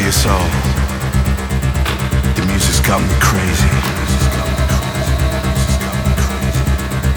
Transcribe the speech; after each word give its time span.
to 0.00 0.04
your 0.04 0.12
soul. 0.12 0.48
The 2.34 2.44
music's 2.46 2.80
got 2.80 3.00
me 3.02 3.14
crazy. 3.20 3.68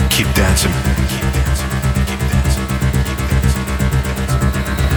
Keep 0.10 0.28
dancing. 0.36 0.74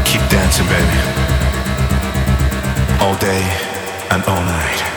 Keep 0.04 0.22
dancing, 0.30 0.66
baby. 0.66 1.00
All 3.00 3.16
day 3.16 3.42
and 4.10 4.22
all 4.24 4.42
night. 4.42 4.95